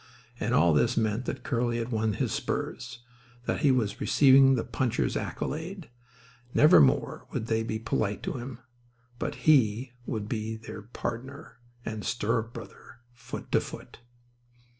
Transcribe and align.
And 0.39 0.55
all 0.55 0.73
this 0.73 0.97
meant 0.97 1.25
that 1.25 1.43
Curly 1.43 1.77
had 1.77 1.89
won 1.91 2.13
his 2.13 2.31
spurs, 2.31 3.03
that 3.45 3.59
he 3.59 3.69
was 3.69 4.01
receiving 4.01 4.55
the 4.55 4.63
puncher's 4.63 5.15
accolade. 5.15 5.91
Nevermore 6.55 7.27
would 7.29 7.45
they 7.45 7.61
be 7.61 7.77
polite 7.77 8.23
to 8.23 8.33
him. 8.39 8.57
But 9.19 9.35
he 9.47 9.91
would 10.07 10.27
be 10.27 10.55
their 10.55 10.81
"pardner" 10.81 11.57
and 11.85 12.03
stirrup 12.03 12.51
brother, 12.51 12.97
foot 13.13 13.51
to 13.51 13.61
foot. 13.61 13.99